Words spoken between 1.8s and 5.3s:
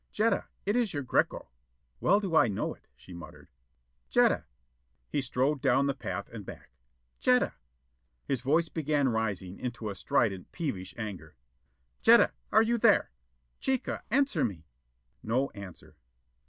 "Well do I know it," she muttered. "Jetta!" He